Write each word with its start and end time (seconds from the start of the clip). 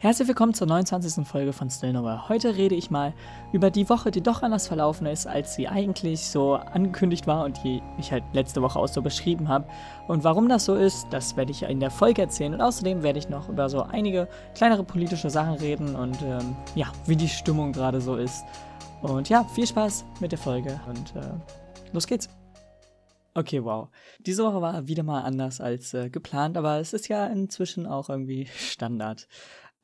Herzlich 0.00 0.28
willkommen 0.28 0.54
zur 0.54 0.68
29. 0.68 1.26
Folge 1.26 1.52
von 1.52 1.68
Still 1.70 1.92
Nowhere. 1.92 2.28
Heute 2.28 2.54
rede 2.54 2.76
ich 2.76 2.88
mal 2.88 3.12
über 3.52 3.68
die 3.68 3.88
Woche, 3.88 4.12
die 4.12 4.20
doch 4.20 4.42
anders 4.42 4.68
verlaufen 4.68 5.08
ist, 5.08 5.26
als 5.26 5.56
sie 5.56 5.66
eigentlich 5.66 6.20
so 6.20 6.54
angekündigt 6.54 7.26
war 7.26 7.44
und 7.44 7.64
die 7.64 7.82
ich 7.98 8.12
halt 8.12 8.22
letzte 8.32 8.62
Woche 8.62 8.78
auch 8.78 8.86
so 8.86 9.02
beschrieben 9.02 9.48
habe. 9.48 9.66
Und 10.06 10.22
warum 10.22 10.48
das 10.48 10.66
so 10.66 10.76
ist, 10.76 11.08
das 11.10 11.36
werde 11.36 11.50
ich 11.50 11.64
in 11.64 11.80
der 11.80 11.90
Folge 11.90 12.22
erzählen. 12.22 12.54
Und 12.54 12.60
außerdem 12.60 13.02
werde 13.02 13.18
ich 13.18 13.28
noch 13.28 13.48
über 13.48 13.68
so 13.68 13.82
einige 13.82 14.28
kleinere 14.54 14.84
politische 14.84 15.30
Sachen 15.30 15.54
reden 15.54 15.96
und 15.96 16.22
ähm, 16.22 16.54
ja, 16.76 16.92
wie 17.06 17.16
die 17.16 17.28
Stimmung 17.28 17.72
gerade 17.72 18.00
so 18.00 18.14
ist. 18.14 18.44
Und 19.02 19.28
ja, 19.28 19.42
viel 19.42 19.66
Spaß 19.66 20.04
mit 20.20 20.30
der 20.30 20.38
Folge 20.38 20.80
und 20.86 21.16
äh, 21.16 21.28
los 21.92 22.06
geht's. 22.06 22.28
Okay, 23.34 23.64
wow. 23.64 23.88
Diese 24.20 24.44
Woche 24.44 24.60
war 24.60 24.86
wieder 24.86 25.02
mal 25.02 25.22
anders 25.22 25.60
als 25.60 25.92
äh, 25.94 26.08
geplant, 26.08 26.56
aber 26.56 26.78
es 26.78 26.92
ist 26.92 27.08
ja 27.08 27.26
inzwischen 27.26 27.86
auch 27.86 28.08
irgendwie 28.08 28.46
Standard. 28.46 29.26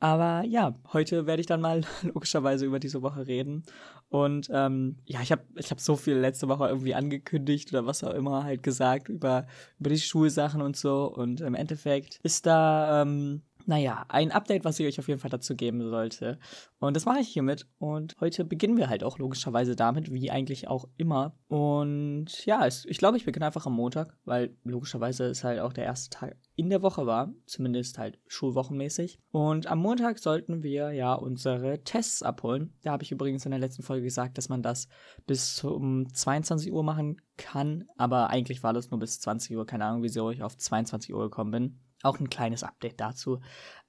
Aber 0.00 0.44
ja, 0.44 0.78
heute 0.92 1.26
werde 1.26 1.40
ich 1.40 1.46
dann 1.46 1.60
mal 1.60 1.82
logischerweise 2.02 2.66
über 2.66 2.78
diese 2.78 3.02
Woche 3.02 3.26
reden. 3.26 3.64
Und 4.08 4.48
ähm, 4.52 4.96
ja, 5.04 5.20
ich 5.22 5.32
habe 5.32 5.42
ich 5.56 5.70
hab 5.70 5.80
so 5.80 5.96
viel 5.96 6.14
letzte 6.14 6.48
Woche 6.48 6.68
irgendwie 6.68 6.94
angekündigt 6.94 7.72
oder 7.72 7.86
was 7.86 8.04
auch 8.04 8.12
immer 8.12 8.44
halt 8.44 8.62
gesagt 8.62 9.08
über, 9.08 9.46
über 9.80 9.90
die 9.90 9.98
Schulsachen 9.98 10.62
und 10.62 10.76
so. 10.76 11.06
Und 11.12 11.40
im 11.40 11.54
Endeffekt 11.54 12.20
ist 12.22 12.46
da 12.46 13.02
ähm, 13.02 13.42
naja, 13.66 14.04
ein 14.08 14.32
Update, 14.32 14.64
was 14.64 14.78
ich 14.78 14.86
euch 14.86 14.98
auf 14.98 15.08
jeden 15.08 15.20
Fall 15.20 15.30
dazu 15.30 15.54
geben 15.54 15.88
sollte. 15.88 16.38
Und 16.78 16.94
das 16.94 17.04
mache 17.04 17.20
ich 17.20 17.28
hiermit. 17.28 17.66
Und 17.78 18.14
heute 18.20 18.44
beginnen 18.44 18.76
wir 18.76 18.88
halt 18.88 19.04
auch 19.04 19.18
logischerweise 19.18 19.76
damit, 19.76 20.12
wie 20.12 20.30
eigentlich 20.30 20.68
auch 20.68 20.88
immer. 20.96 21.36
Und 21.48 22.44
ja, 22.46 22.66
es, 22.66 22.84
ich 22.84 22.98
glaube, 22.98 23.16
ich 23.16 23.24
beginne 23.24 23.46
einfach 23.46 23.66
am 23.66 23.74
Montag, 23.74 24.16
weil 24.24 24.56
logischerweise 24.64 25.24
es 25.26 25.44
halt 25.44 25.60
auch 25.60 25.72
der 25.72 25.84
erste 25.84 26.10
Tag 26.10 26.36
in 26.56 26.70
der 26.70 26.82
Woche 26.82 27.06
war, 27.06 27.32
zumindest 27.46 27.98
halt 27.98 28.18
schulwochenmäßig. 28.26 29.18
Und 29.30 29.66
am 29.66 29.78
Montag 29.78 30.18
sollten 30.18 30.62
wir 30.62 30.92
ja 30.92 31.14
unsere 31.14 31.82
Tests 31.82 32.22
abholen. 32.22 32.74
Da 32.82 32.92
habe 32.92 33.02
ich 33.02 33.12
übrigens 33.12 33.44
in 33.44 33.50
der 33.50 33.60
letzten 33.60 33.82
Folge 33.82 34.04
gesagt, 34.04 34.38
dass 34.38 34.48
man 34.48 34.62
das 34.62 34.88
bis 35.26 35.62
um 35.64 36.12
22 36.12 36.72
Uhr 36.72 36.82
machen 36.82 37.20
kann, 37.36 37.84
aber 37.96 38.30
eigentlich 38.30 38.62
war 38.62 38.72
das 38.72 38.90
nur 38.90 39.00
bis 39.00 39.20
20 39.20 39.56
Uhr. 39.56 39.66
Keine 39.66 39.84
Ahnung, 39.86 40.02
wieso 40.02 40.30
ich 40.30 40.42
auf 40.42 40.56
22 40.56 41.12
Uhr 41.14 41.24
gekommen 41.24 41.50
bin. 41.50 41.80
Auch 42.04 42.20
ein 42.20 42.30
kleines 42.30 42.62
Update 42.62 43.00
dazu. 43.00 43.40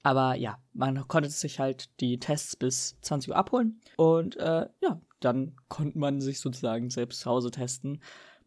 Aber 0.01 0.35
ja, 0.35 0.57
man 0.73 1.07
konnte 1.07 1.29
sich 1.29 1.59
halt 1.59 1.89
die 1.99 2.19
Tests 2.19 2.55
bis 2.55 2.97
20 3.01 3.31
Uhr 3.31 3.35
abholen 3.35 3.81
und 3.97 4.37
äh, 4.37 4.67
ja, 4.81 5.01
dann 5.19 5.55
konnte 5.67 5.97
man 5.97 6.21
sich 6.21 6.39
sozusagen 6.39 6.89
selbst 6.89 7.21
zu 7.21 7.29
Hause 7.29 7.51
testen. 7.51 8.01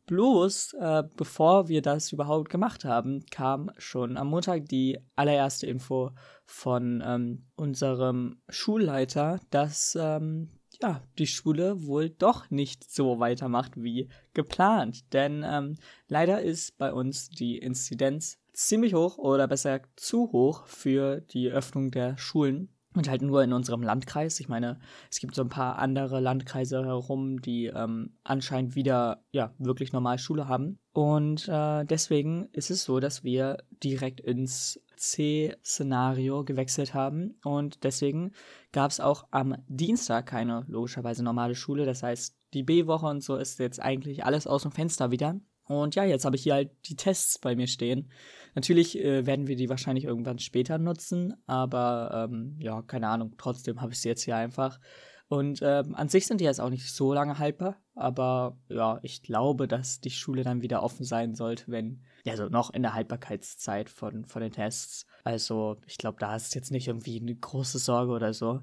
Bloß, 0.06 0.74
äh, 0.80 1.02
bevor 1.16 1.68
wir 1.68 1.82
das 1.82 2.12
überhaupt 2.12 2.48
gemacht 2.48 2.86
haben, 2.86 3.26
kam 3.30 3.70
schon 3.76 4.16
am 4.16 4.28
Montag 4.28 4.66
die 4.66 4.98
allererste 5.16 5.66
Info 5.66 6.12
von 6.46 7.02
ähm, 7.04 7.44
unserem 7.56 8.40
Schulleiter, 8.48 9.38
dass 9.50 9.98
ähm, 10.00 10.48
ja, 10.80 11.02
die 11.18 11.26
Schule 11.26 11.84
wohl 11.86 12.08
doch 12.08 12.50
nicht 12.50 12.90
so 12.90 13.18
weitermacht 13.18 13.72
wie 13.76 14.08
geplant. 14.32 15.12
Denn 15.12 15.44
ähm, 15.46 15.76
leider 16.06 16.40
ist 16.40 16.78
bei 16.78 16.92
uns 16.92 17.28
die 17.28 17.58
Inzidenz 17.58 18.38
ziemlich 18.58 18.94
hoch 18.94 19.18
oder 19.18 19.46
besser 19.46 19.80
zu 19.94 20.32
hoch 20.32 20.66
für 20.66 21.20
die 21.20 21.48
Öffnung 21.48 21.90
der 21.90 22.18
Schulen. 22.18 22.70
Und 22.94 23.08
halt 23.08 23.22
nur 23.22 23.44
in 23.44 23.52
unserem 23.52 23.82
Landkreis. 23.82 24.40
Ich 24.40 24.48
meine, 24.48 24.80
es 25.10 25.20
gibt 25.20 25.34
so 25.34 25.42
ein 25.42 25.50
paar 25.50 25.78
andere 25.78 26.18
Landkreise 26.20 26.84
herum, 26.84 27.40
die 27.40 27.66
ähm, 27.66 28.16
anscheinend 28.24 28.74
wieder 28.74 29.22
ja 29.30 29.52
wirklich 29.58 29.92
normal 29.92 30.18
Schule 30.18 30.48
haben. 30.48 30.78
Und 30.92 31.46
äh, 31.48 31.84
deswegen 31.84 32.48
ist 32.52 32.70
es 32.70 32.82
so, 32.82 32.98
dass 32.98 33.22
wir 33.22 33.58
direkt 33.84 34.20
ins 34.20 34.80
C-Szenario 34.96 36.44
gewechselt 36.44 36.94
haben. 36.94 37.38
Und 37.44 37.84
deswegen 37.84 38.32
gab 38.72 38.90
es 38.90 39.00
auch 39.00 39.28
am 39.30 39.54
Dienstag 39.68 40.26
keine 40.26 40.64
logischerweise 40.66 41.22
normale 41.22 41.54
Schule. 41.54 41.84
Das 41.84 42.02
heißt, 42.02 42.36
die 42.54 42.64
B-Woche 42.64 43.06
und 43.06 43.22
so 43.22 43.36
ist 43.36 43.60
jetzt 43.60 43.80
eigentlich 43.80 44.24
alles 44.24 44.46
aus 44.48 44.62
dem 44.62 44.72
Fenster 44.72 45.12
wieder. 45.12 45.38
Und 45.68 45.94
ja, 45.94 46.04
jetzt 46.04 46.24
habe 46.24 46.36
ich 46.36 46.42
hier 46.42 46.54
halt 46.54 46.70
die 46.86 46.96
Tests 46.96 47.38
bei 47.38 47.54
mir 47.54 47.66
stehen. 47.66 48.10
Natürlich 48.54 48.98
äh, 48.98 49.26
werden 49.26 49.46
wir 49.46 49.56
die 49.56 49.68
wahrscheinlich 49.68 50.04
irgendwann 50.04 50.38
später 50.38 50.78
nutzen, 50.78 51.34
aber 51.46 52.28
ähm, 52.30 52.56
ja, 52.58 52.82
keine 52.82 53.08
Ahnung, 53.08 53.34
trotzdem 53.38 53.80
habe 53.80 53.92
ich 53.92 54.00
sie 54.00 54.08
jetzt 54.08 54.22
hier 54.22 54.36
einfach. 54.36 54.80
Und 55.28 55.60
ähm, 55.62 55.94
an 55.94 56.08
sich 56.08 56.26
sind 56.26 56.40
die 56.40 56.46
jetzt 56.46 56.60
auch 56.60 56.70
nicht 56.70 56.90
so 56.90 57.12
lange 57.12 57.38
haltbar, 57.38 57.76
aber 57.94 58.56
ja, 58.68 58.98
ich 59.02 59.22
glaube, 59.22 59.68
dass 59.68 60.00
die 60.00 60.10
Schule 60.10 60.42
dann 60.42 60.62
wieder 60.62 60.82
offen 60.82 61.04
sein 61.04 61.34
sollte, 61.34 61.64
wenn, 61.66 62.02
ja, 62.24 62.34
so 62.34 62.48
noch 62.48 62.72
in 62.72 62.80
der 62.80 62.94
Haltbarkeitszeit 62.94 63.90
von, 63.90 64.24
von 64.24 64.40
den 64.40 64.52
Tests. 64.52 65.04
Also, 65.24 65.76
ich 65.86 65.98
glaube, 65.98 66.16
da 66.18 66.34
ist 66.34 66.54
jetzt 66.54 66.70
nicht 66.70 66.88
irgendwie 66.88 67.20
eine 67.20 67.34
große 67.34 67.78
Sorge 67.78 68.12
oder 68.12 68.32
so. 68.32 68.62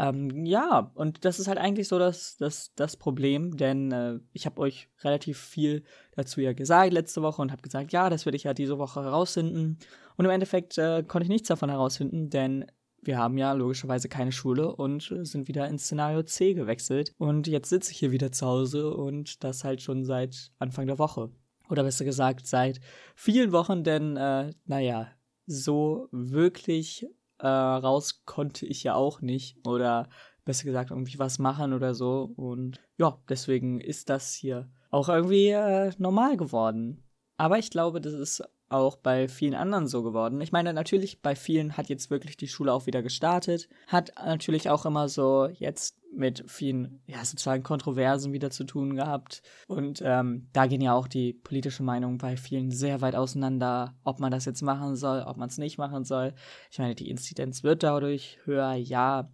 Ähm, 0.00 0.46
ja, 0.46 0.90
und 0.94 1.26
das 1.26 1.38
ist 1.38 1.46
halt 1.46 1.58
eigentlich 1.58 1.86
so 1.88 1.98
das, 1.98 2.38
das, 2.38 2.72
das 2.74 2.96
Problem, 2.96 3.58
denn 3.58 3.92
äh, 3.92 4.18
ich 4.32 4.46
habe 4.46 4.58
euch 4.62 4.88
relativ 5.04 5.38
viel 5.38 5.82
dazu 6.12 6.40
ja 6.40 6.54
gesagt 6.54 6.94
letzte 6.94 7.20
Woche 7.20 7.42
und 7.42 7.52
habe 7.52 7.60
gesagt, 7.60 7.92
ja, 7.92 8.08
das 8.08 8.24
werde 8.24 8.36
ich 8.36 8.44
ja 8.44 8.54
diese 8.54 8.78
Woche 8.78 9.02
herausfinden. 9.02 9.78
Und 10.16 10.24
im 10.24 10.30
Endeffekt 10.30 10.78
äh, 10.78 11.02
konnte 11.06 11.24
ich 11.24 11.28
nichts 11.28 11.48
davon 11.48 11.68
herausfinden, 11.68 12.30
denn 12.30 12.64
wir 13.02 13.18
haben 13.18 13.36
ja 13.36 13.52
logischerweise 13.52 14.08
keine 14.08 14.32
Schule 14.32 14.74
und 14.74 15.14
sind 15.22 15.48
wieder 15.48 15.68
ins 15.68 15.84
Szenario 15.84 16.22
C 16.22 16.54
gewechselt. 16.54 17.14
Und 17.18 17.46
jetzt 17.46 17.68
sitze 17.68 17.92
ich 17.92 17.98
hier 17.98 18.10
wieder 18.10 18.32
zu 18.32 18.46
Hause 18.46 18.94
und 18.94 19.44
das 19.44 19.64
halt 19.64 19.82
schon 19.82 20.04
seit 20.04 20.50
Anfang 20.58 20.86
der 20.86 20.98
Woche. 20.98 21.30
Oder 21.68 21.82
besser 21.82 22.06
gesagt, 22.06 22.46
seit 22.46 22.80
vielen 23.14 23.52
Wochen, 23.52 23.84
denn, 23.84 24.16
äh, 24.16 24.52
naja, 24.64 25.08
so 25.46 26.08
wirklich 26.10 27.06
äh, 27.42 27.46
raus 27.46 28.22
konnte 28.24 28.66
ich 28.66 28.82
ja 28.82 28.94
auch 28.94 29.20
nicht. 29.20 29.66
Oder 29.66 30.08
besser 30.44 30.64
gesagt, 30.64 30.90
irgendwie 30.90 31.18
was 31.18 31.38
machen 31.38 31.72
oder 31.72 31.94
so. 31.94 32.32
Und 32.36 32.80
ja, 32.98 33.18
deswegen 33.28 33.80
ist 33.80 34.10
das 34.10 34.32
hier 34.32 34.70
auch 34.90 35.08
irgendwie 35.08 35.48
äh, 35.48 35.92
normal 35.98 36.36
geworden. 36.36 37.04
Aber 37.36 37.58
ich 37.58 37.70
glaube, 37.70 38.00
das 38.00 38.12
ist 38.12 38.42
auch 38.70 38.96
bei 38.96 39.28
vielen 39.28 39.54
anderen 39.54 39.86
so 39.86 40.02
geworden. 40.02 40.40
Ich 40.40 40.52
meine, 40.52 40.72
natürlich, 40.72 41.20
bei 41.22 41.34
vielen 41.34 41.76
hat 41.76 41.88
jetzt 41.88 42.10
wirklich 42.10 42.36
die 42.36 42.48
Schule 42.48 42.72
auch 42.72 42.86
wieder 42.86 43.02
gestartet. 43.02 43.68
Hat 43.86 44.12
natürlich 44.24 44.70
auch 44.70 44.86
immer 44.86 45.08
so 45.08 45.48
jetzt 45.48 45.98
mit 46.12 46.44
vielen, 46.48 47.02
ja, 47.06 47.24
sozusagen 47.24 47.62
Kontroversen 47.62 48.32
wieder 48.32 48.50
zu 48.50 48.64
tun 48.64 48.96
gehabt. 48.96 49.42
Und 49.66 50.02
ähm, 50.04 50.48
da 50.52 50.66
gehen 50.66 50.80
ja 50.80 50.94
auch 50.94 51.08
die 51.08 51.32
politischen 51.32 51.84
Meinungen 51.86 52.18
bei 52.18 52.36
vielen 52.36 52.70
sehr 52.70 53.00
weit 53.00 53.16
auseinander, 53.16 53.94
ob 54.04 54.20
man 54.20 54.30
das 54.30 54.44
jetzt 54.44 54.62
machen 54.62 54.96
soll, 54.96 55.22
ob 55.22 55.36
man 55.36 55.48
es 55.48 55.58
nicht 55.58 55.78
machen 55.78 56.04
soll. 56.04 56.34
Ich 56.70 56.78
meine, 56.78 56.94
die 56.94 57.10
Inzidenz 57.10 57.62
wird 57.62 57.82
dadurch 57.82 58.38
höher, 58.44 58.74
ja. 58.74 59.30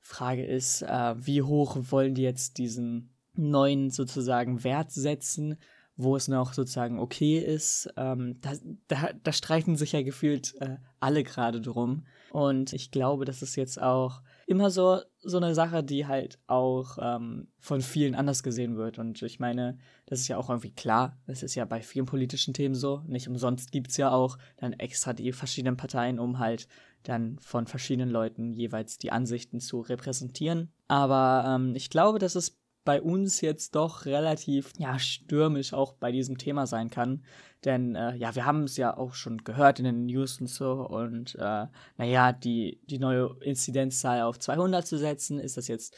Frage 0.00 0.44
ist, 0.44 0.82
äh, 0.82 1.14
wie 1.16 1.42
hoch 1.42 1.76
wollen 1.90 2.14
die 2.14 2.22
jetzt 2.22 2.58
diesen 2.58 3.16
neuen 3.34 3.90
sozusagen 3.90 4.62
Wert 4.64 4.92
setzen? 4.92 5.58
Wo 5.96 6.14
es 6.14 6.28
noch 6.28 6.52
sozusagen 6.52 6.98
okay 6.98 7.38
ist. 7.38 7.88
Ähm, 7.96 8.38
da, 8.40 8.52
da, 8.88 9.10
da 9.22 9.32
streiten 9.32 9.76
sich 9.76 9.92
ja 9.92 10.02
gefühlt 10.02 10.54
äh, 10.60 10.76
alle 11.00 11.24
gerade 11.24 11.60
drum. 11.60 12.04
Und 12.30 12.72
ich 12.72 12.90
glaube, 12.90 13.24
das 13.24 13.40
ist 13.40 13.56
jetzt 13.56 13.80
auch 13.80 14.20
immer 14.46 14.70
so, 14.70 15.00
so 15.20 15.38
eine 15.38 15.54
Sache, 15.54 15.82
die 15.82 16.06
halt 16.06 16.38
auch 16.46 16.98
ähm, 17.00 17.48
von 17.58 17.80
vielen 17.80 18.14
anders 18.14 18.42
gesehen 18.42 18.76
wird. 18.76 18.98
Und 18.98 19.22
ich 19.22 19.40
meine, 19.40 19.78
das 20.04 20.20
ist 20.20 20.28
ja 20.28 20.36
auch 20.36 20.50
irgendwie 20.50 20.72
klar. 20.72 21.18
Das 21.26 21.42
ist 21.42 21.54
ja 21.54 21.64
bei 21.64 21.80
vielen 21.80 22.06
politischen 22.06 22.52
Themen 22.52 22.74
so. 22.74 23.02
Nicht 23.06 23.28
umsonst 23.28 23.72
gibt 23.72 23.90
es 23.90 23.96
ja 23.96 24.10
auch 24.10 24.36
dann 24.58 24.74
extra 24.74 25.14
die 25.14 25.32
verschiedenen 25.32 25.78
Parteien, 25.78 26.18
um 26.18 26.38
halt 26.38 26.68
dann 27.04 27.38
von 27.38 27.66
verschiedenen 27.66 28.10
Leuten 28.10 28.52
jeweils 28.52 28.98
die 28.98 29.12
Ansichten 29.12 29.60
zu 29.60 29.80
repräsentieren. 29.80 30.72
Aber 30.88 31.44
ähm, 31.46 31.74
ich 31.74 31.88
glaube, 31.88 32.18
dass 32.18 32.34
es 32.34 32.58
bei 32.86 33.02
uns 33.02 33.42
jetzt 33.42 33.74
doch 33.74 34.06
relativ 34.06 34.72
ja, 34.78 34.98
stürmisch 34.98 35.74
auch 35.74 35.92
bei 35.92 36.12
diesem 36.12 36.38
Thema 36.38 36.66
sein 36.66 36.88
kann. 36.88 37.24
Denn 37.64 37.96
äh, 37.96 38.14
ja, 38.14 38.34
wir 38.34 38.46
haben 38.46 38.62
es 38.62 38.76
ja 38.78 38.96
auch 38.96 39.12
schon 39.12 39.44
gehört 39.44 39.80
in 39.80 39.84
den 39.84 40.06
News 40.06 40.40
und 40.40 40.46
so. 40.46 40.72
Und 40.72 41.34
äh, 41.34 41.66
naja, 41.98 42.32
die, 42.32 42.80
die 42.86 42.98
neue 42.98 43.36
Inzidenzzahl 43.42 44.22
auf 44.22 44.38
200 44.38 44.86
zu 44.86 44.96
setzen, 44.96 45.38
ist 45.40 45.56
das 45.56 45.68
jetzt 45.68 45.94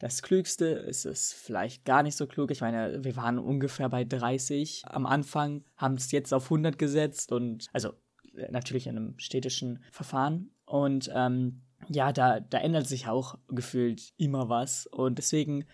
das 0.00 0.20
Klügste? 0.20 0.66
Ist 0.66 1.06
es 1.06 1.32
vielleicht 1.32 1.84
gar 1.84 2.02
nicht 2.02 2.16
so 2.16 2.26
klug? 2.26 2.50
Ich 2.50 2.60
meine, 2.60 3.04
wir 3.04 3.16
waren 3.16 3.38
ungefähr 3.38 3.88
bei 3.88 4.04
30 4.04 4.82
am 4.86 5.06
Anfang, 5.06 5.64
haben 5.76 5.94
es 5.94 6.10
jetzt 6.10 6.34
auf 6.34 6.44
100 6.44 6.76
gesetzt 6.76 7.30
und 7.30 7.68
also 7.72 7.92
äh, 8.34 8.50
natürlich 8.50 8.88
in 8.88 8.96
einem 8.96 9.18
städtischen 9.18 9.84
Verfahren. 9.92 10.50
Und 10.64 11.08
ähm, 11.14 11.62
ja, 11.88 12.12
da, 12.12 12.40
da 12.40 12.58
ändert 12.58 12.88
sich 12.88 13.06
auch 13.06 13.38
gefühlt 13.48 14.12
immer 14.16 14.48
was. 14.48 14.86
Und 14.88 15.18
deswegen 15.18 15.66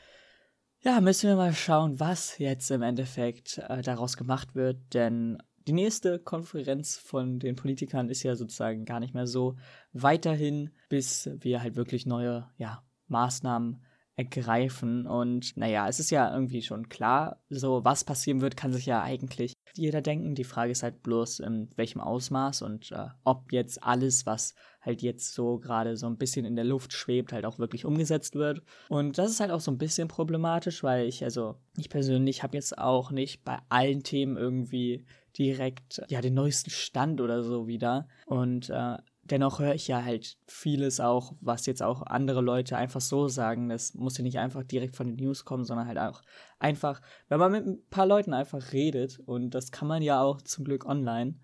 ja, 0.81 1.01
müssen 1.01 1.29
wir 1.29 1.37
mal 1.37 1.55
schauen, 1.55 1.99
was 1.99 2.39
jetzt 2.39 2.71
im 2.71 2.83
Endeffekt 2.83 3.59
äh, 3.59 3.83
daraus 3.83 4.17
gemacht 4.17 4.55
wird, 4.55 4.95
denn 4.95 5.39
die 5.67 5.73
nächste 5.73 6.19
Konferenz 6.19 6.97
von 6.97 7.39
den 7.39 7.55
Politikern 7.55 8.09
ist 8.09 8.23
ja 8.23 8.35
sozusagen 8.37 8.87
gar 8.87 9.01
nicht 9.01 9.13
mehr 9.13 9.27
so 9.27 9.57
weiterhin, 9.93 10.71
bis 10.89 11.29
wir 11.41 11.61
halt 11.63 11.77
wirklich 11.77 12.07
neue 12.07 12.49
ja, 12.57 12.83
Maßnahmen 13.09 13.83
ergreifen. 14.17 15.07
Und 15.07 15.57
naja, 15.57 15.87
es 15.87 16.01
ist 16.01 16.11
ja 16.11 16.33
irgendwie 16.33 16.63
schon 16.63 16.89
klar, 16.89 17.43
so 17.51 17.85
was 17.85 18.05
passieren 18.05 18.41
wird, 18.41 18.57
kann 18.57 18.73
sich 18.73 18.87
ja 18.87 19.03
eigentlich 19.03 19.53
jeder 19.79 20.03
denken. 20.03 20.35
Die 20.35 20.45
Frage 20.45 20.73
ist 20.73 20.83
halt 20.83 21.03
bloß, 21.03 21.41
in 21.41 21.69
welchem 21.77 22.01
Ausmaß 22.01 22.63
und 22.63 22.93
äh, 22.93 23.07
ob 23.25 23.53
jetzt 23.53 23.83
alles, 23.83 24.27
was 24.27 24.55
halt 24.81 25.03
jetzt 25.03 25.35
so 25.35 25.59
gerade 25.59 25.97
so 25.97 26.07
ein 26.07 26.17
bisschen 26.17 26.45
in 26.45 26.57
der 26.57 26.65
Luft 26.65 26.93
schwebt, 26.93 27.33
halt 27.33 27.45
auch 27.45 27.59
wirklich 27.59 27.85
umgesetzt 27.85 28.35
wird. 28.35 28.63
Und 28.89 29.19
das 29.19 29.31
ist 29.31 29.41
halt 29.41 29.51
auch 29.51 29.61
so 29.61 29.71
ein 29.71 29.79
bisschen 29.79 30.09
problematisch, 30.09 30.83
weil 30.83 31.07
ich, 31.07 31.25
also 31.25 31.57
ich 31.77 31.89
persönlich 31.89 32.43
habe 32.43 32.57
jetzt 32.57 32.79
auch 32.79 33.11
nicht 33.11 33.45
bei 33.45 33.59
allen 33.69 34.03
Themen 34.03 34.37
irgendwie 34.37 35.05
direkt 35.39 36.03
ja 36.09 36.21
den 36.21 36.35
neuesten 36.35 36.71
Stand 36.71 37.21
oder 37.21 37.43
so 37.43 37.67
wieder. 37.67 38.09
Und 38.27 38.71
äh, 38.71 38.97
dennoch 39.31 39.59
höre 39.59 39.75
ich 39.75 39.89
ja 39.89 40.03
halt 40.05 40.39
vieles 40.47 41.01
auch, 41.01 41.35
was 41.41 41.67
jetzt 41.67 41.83
auch 41.83 42.03
andere 42.03 42.41
Leute 42.41 42.77
einfach 42.77 43.01
so 43.01 43.29
sagen. 43.29 43.69
Das 43.69 43.95
muss 43.95 44.19
ja 44.19 44.25
nicht 44.25 44.39
einfach 44.39 44.65
direkt 44.65 44.97
von 44.97 45.07
den 45.07 45.17
News 45.17 45.45
kommen, 45.45 45.65
sondern 45.65 45.87
halt 45.87 45.99
auch 45.99 46.23
einfach, 46.59 47.01
wenn 47.29 47.39
man 47.39 47.53
mit 47.53 47.67
ein 47.67 47.83
paar 47.91 48.07
Leuten 48.07 48.35
einfach 48.35 48.73
redet. 48.73 49.19
Und 49.21 49.51
das 49.51 49.71
kann 49.71 49.89
man 49.89 50.03
ja 50.03 50.21
auch 50.21 50.43
zum 50.43 50.65
Glück 50.65 50.87
online. 50.87 51.37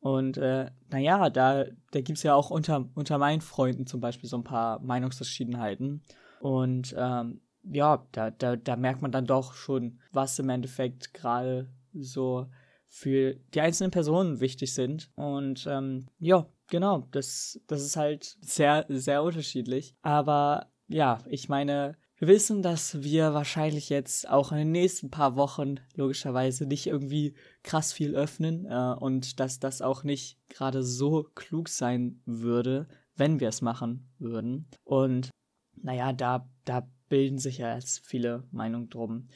Und 0.00 0.36
äh, 0.38 0.70
naja, 0.90 1.28
da, 1.30 1.64
da 1.90 2.00
gibt 2.00 2.18
es 2.18 2.22
ja 2.22 2.34
auch 2.34 2.50
unter, 2.50 2.88
unter 2.94 3.18
meinen 3.18 3.40
Freunden 3.40 3.86
zum 3.86 4.00
Beispiel 4.00 4.28
so 4.28 4.36
ein 4.36 4.44
paar 4.44 4.80
Meinungsverschiedenheiten. 4.80 6.02
Und 6.40 6.94
ähm, 6.96 7.40
ja, 7.64 8.06
da, 8.12 8.30
da, 8.30 8.56
da 8.56 8.76
merkt 8.76 9.02
man 9.02 9.12
dann 9.12 9.26
doch 9.26 9.54
schon, 9.54 9.98
was 10.12 10.38
im 10.38 10.48
Endeffekt 10.48 11.14
gerade 11.14 11.68
so 11.92 12.46
für 12.86 13.34
die 13.54 13.60
einzelnen 13.60 13.90
Personen 13.90 14.40
wichtig 14.40 14.72
sind. 14.72 15.10
Und 15.14 15.66
ähm, 15.68 16.06
ja, 16.18 16.46
genau, 16.68 17.08
das, 17.10 17.60
das 17.66 17.82
ist 17.82 17.96
halt 17.96 18.36
sehr, 18.40 18.86
sehr 18.88 19.22
unterschiedlich. 19.22 19.94
Aber 20.02 20.70
ja, 20.86 21.22
ich 21.28 21.48
meine, 21.48 21.96
wir 22.16 22.28
wissen, 22.28 22.62
dass 22.62 23.02
wir 23.02 23.32
wahrscheinlich 23.34 23.88
jetzt 23.90 24.28
auch 24.28 24.50
in 24.50 24.58
den 24.58 24.72
nächsten 24.72 25.10
paar 25.10 25.36
Wochen 25.36 25.76
logischerweise 25.94 26.66
nicht 26.66 26.86
irgendwie 26.86 27.34
krass 27.62 27.92
viel 27.92 28.14
öffnen 28.14 28.66
äh, 28.66 28.94
und 28.98 29.38
dass 29.38 29.60
das 29.60 29.82
auch 29.82 30.02
nicht 30.02 30.38
gerade 30.48 30.82
so 30.82 31.30
klug 31.34 31.68
sein 31.68 32.20
würde, 32.24 32.88
wenn 33.14 33.38
wir 33.38 33.48
es 33.48 33.62
machen 33.62 34.08
würden. 34.18 34.68
Und 34.84 35.30
naja, 35.76 36.12
da, 36.12 36.48
da 36.64 36.88
bilden 37.08 37.38
sich 37.38 37.58
ja 37.58 37.74
jetzt 37.74 38.04
viele 38.04 38.44
Meinungen 38.50 38.90
drum 38.90 39.28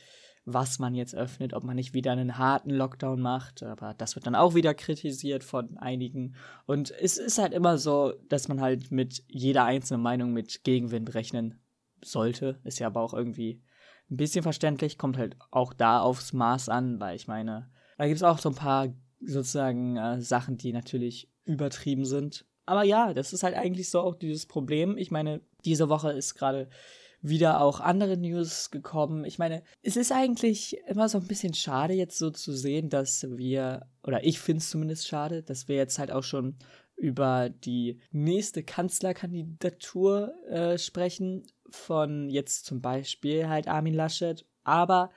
was 0.44 0.78
man 0.78 0.94
jetzt 0.94 1.14
öffnet, 1.14 1.54
ob 1.54 1.62
man 1.62 1.76
nicht 1.76 1.94
wieder 1.94 2.12
einen 2.12 2.36
harten 2.36 2.70
Lockdown 2.70 3.20
macht. 3.20 3.62
Aber 3.62 3.94
das 3.94 4.16
wird 4.16 4.26
dann 4.26 4.34
auch 4.34 4.54
wieder 4.54 4.74
kritisiert 4.74 5.44
von 5.44 5.78
einigen. 5.78 6.34
Und 6.66 6.90
es 6.90 7.16
ist 7.16 7.38
halt 7.38 7.52
immer 7.52 7.78
so, 7.78 8.12
dass 8.28 8.48
man 8.48 8.60
halt 8.60 8.90
mit 8.90 9.22
jeder 9.28 9.64
einzelnen 9.64 10.02
Meinung 10.02 10.32
mit 10.32 10.64
Gegenwind 10.64 11.14
rechnen 11.14 11.60
sollte. 12.02 12.60
Ist 12.64 12.80
ja 12.80 12.88
aber 12.88 13.00
auch 13.00 13.14
irgendwie 13.14 13.62
ein 14.10 14.16
bisschen 14.16 14.42
verständlich, 14.42 14.98
kommt 14.98 15.16
halt 15.16 15.36
auch 15.50 15.72
da 15.72 16.00
aufs 16.00 16.32
Maß 16.32 16.68
an, 16.68 17.00
weil 17.00 17.16
ich 17.16 17.28
meine, 17.28 17.70
da 17.96 18.06
gibt 18.06 18.16
es 18.16 18.22
auch 18.22 18.38
so 18.38 18.48
ein 18.48 18.54
paar 18.54 18.88
sozusagen 19.20 19.96
äh, 19.96 20.20
Sachen, 20.20 20.58
die 20.58 20.72
natürlich 20.72 21.30
übertrieben 21.44 22.04
sind. 22.04 22.44
Aber 22.66 22.82
ja, 22.82 23.14
das 23.14 23.32
ist 23.32 23.42
halt 23.42 23.54
eigentlich 23.54 23.90
so 23.90 24.00
auch 24.00 24.14
dieses 24.14 24.46
Problem. 24.46 24.96
Ich 24.98 25.10
meine, 25.10 25.40
diese 25.64 25.88
Woche 25.88 26.12
ist 26.12 26.34
gerade 26.34 26.68
wieder 27.22 27.60
auch 27.60 27.80
andere 27.80 28.16
News 28.16 28.70
gekommen. 28.70 29.24
Ich 29.24 29.38
meine, 29.38 29.62
es 29.82 29.96
ist 29.96 30.12
eigentlich 30.12 30.76
immer 30.86 31.08
so 31.08 31.18
ein 31.18 31.26
bisschen 31.28 31.54
schade, 31.54 31.94
jetzt 31.94 32.18
so 32.18 32.30
zu 32.30 32.52
sehen, 32.52 32.90
dass 32.90 33.26
wir, 33.30 33.86
oder 34.02 34.24
ich 34.24 34.40
finde 34.40 34.58
es 34.58 34.70
zumindest 34.70 35.06
schade, 35.06 35.42
dass 35.42 35.68
wir 35.68 35.76
jetzt 35.76 35.98
halt 35.98 36.10
auch 36.10 36.24
schon 36.24 36.56
über 36.96 37.48
die 37.48 38.00
nächste 38.10 38.62
Kanzlerkandidatur 38.62 40.34
äh, 40.48 40.78
sprechen, 40.78 41.44
von 41.70 42.28
jetzt 42.28 42.66
zum 42.66 42.80
Beispiel 42.80 43.48
halt 43.48 43.66
Armin 43.66 43.94
Laschet. 43.94 44.44
Aber 44.64 45.10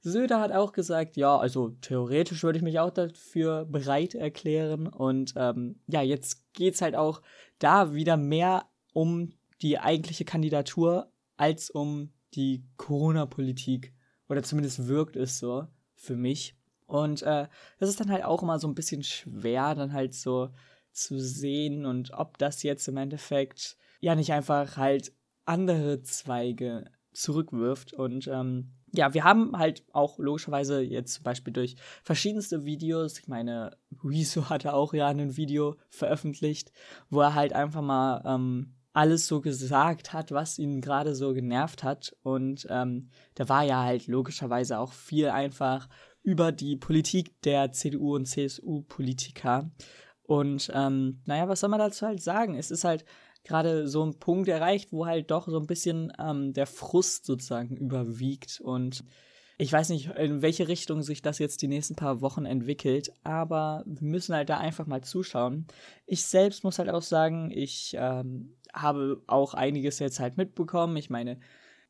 Söder 0.00 0.40
hat 0.40 0.52
auch 0.52 0.72
gesagt, 0.72 1.16
ja, 1.16 1.36
also 1.38 1.70
theoretisch 1.80 2.42
würde 2.42 2.58
ich 2.58 2.64
mich 2.64 2.80
auch 2.80 2.90
dafür 2.90 3.64
bereit 3.64 4.14
erklären. 4.14 4.88
Und 4.88 5.34
ähm, 5.36 5.80
ja, 5.86 6.02
jetzt 6.02 6.52
geht 6.54 6.74
es 6.74 6.82
halt 6.82 6.96
auch 6.96 7.22
da 7.58 7.94
wieder 7.94 8.16
mehr 8.16 8.66
um 8.92 9.32
die 9.62 9.78
eigentliche 9.78 10.24
Kandidatur 10.24 11.11
als 11.36 11.70
um 11.70 12.12
die 12.34 12.64
Corona-Politik. 12.76 13.94
Oder 14.28 14.42
zumindest 14.42 14.86
wirkt 14.86 15.16
es 15.16 15.38
so 15.38 15.66
für 15.94 16.16
mich. 16.16 16.56
Und 16.86 17.22
äh, 17.22 17.48
das 17.78 17.88
ist 17.88 18.00
dann 18.00 18.10
halt 18.10 18.24
auch 18.24 18.42
immer 18.42 18.58
so 18.58 18.68
ein 18.68 18.74
bisschen 18.74 19.02
schwer, 19.02 19.74
dann 19.74 19.92
halt 19.92 20.14
so 20.14 20.50
zu 20.92 21.18
sehen 21.18 21.86
und 21.86 22.12
ob 22.12 22.36
das 22.38 22.62
jetzt 22.62 22.86
im 22.86 22.98
Endeffekt 22.98 23.78
ja 24.00 24.14
nicht 24.14 24.32
einfach 24.32 24.76
halt 24.76 25.12
andere 25.44 26.02
Zweige 26.02 26.84
zurückwirft. 27.12 27.92
Und 27.92 28.26
ähm, 28.28 28.72
ja, 28.92 29.14
wir 29.14 29.24
haben 29.24 29.56
halt 29.56 29.84
auch 29.92 30.18
logischerweise 30.18 30.82
jetzt 30.82 31.14
zum 31.14 31.24
Beispiel 31.24 31.52
durch 31.52 31.76
verschiedenste 32.02 32.64
Videos, 32.64 33.18
ich 33.18 33.28
meine, 33.28 33.76
Rezo 34.04 34.48
hatte 34.50 34.74
auch 34.74 34.92
ja 34.92 35.08
ein 35.08 35.36
Video 35.36 35.76
veröffentlicht, 35.88 36.72
wo 37.08 37.20
er 37.20 37.34
halt 37.34 37.52
einfach 37.52 37.82
mal 37.82 38.22
ähm, 38.26 38.74
alles 38.92 39.26
so 39.26 39.40
gesagt 39.40 40.12
hat, 40.12 40.32
was 40.32 40.58
ihn 40.58 40.80
gerade 40.80 41.14
so 41.14 41.32
genervt 41.32 41.82
hat. 41.82 42.14
Und 42.22 42.66
ähm, 42.70 43.10
da 43.34 43.48
war 43.48 43.62
ja 43.62 43.82
halt 43.82 44.06
logischerweise 44.06 44.78
auch 44.78 44.92
viel 44.92 45.28
einfach 45.28 45.88
über 46.22 46.52
die 46.52 46.76
Politik 46.76 47.40
der 47.42 47.72
CDU 47.72 48.14
und 48.14 48.26
CSU-Politiker. 48.26 49.70
Und 50.24 50.70
ähm, 50.74 51.20
naja, 51.26 51.48
was 51.48 51.60
soll 51.60 51.70
man 51.70 51.80
dazu 51.80 52.06
halt 52.06 52.22
sagen? 52.22 52.54
Es 52.54 52.70
ist 52.70 52.84
halt 52.84 53.04
gerade 53.44 53.88
so 53.88 54.04
ein 54.04 54.18
Punkt 54.18 54.48
erreicht, 54.48 54.92
wo 54.92 55.06
halt 55.06 55.30
doch 55.30 55.48
so 55.48 55.58
ein 55.58 55.66
bisschen 55.66 56.12
ähm, 56.18 56.52
der 56.52 56.66
Frust 56.66 57.26
sozusagen 57.26 57.76
überwiegt. 57.76 58.60
Und 58.60 59.04
ich 59.58 59.72
weiß 59.72 59.90
nicht, 59.90 60.10
in 60.16 60.42
welche 60.42 60.68
Richtung 60.68 61.02
sich 61.02 61.22
das 61.22 61.38
jetzt 61.38 61.62
die 61.62 61.68
nächsten 61.68 61.96
paar 61.96 62.20
Wochen 62.20 62.46
entwickelt, 62.46 63.12
aber 63.24 63.82
wir 63.86 64.08
müssen 64.08 64.34
halt 64.34 64.48
da 64.48 64.58
einfach 64.58 64.86
mal 64.86 65.02
zuschauen. 65.02 65.66
Ich 66.06 66.24
selbst 66.24 66.64
muss 66.64 66.78
halt 66.78 66.90
auch 66.90 67.02
sagen, 67.02 67.50
ich 67.50 67.96
ähm, 67.98 68.56
habe 68.72 69.22
auch 69.26 69.54
einiges 69.54 69.98
jetzt 69.98 70.20
halt 70.20 70.36
mitbekommen. 70.36 70.96
Ich 70.96 71.10
meine, 71.10 71.38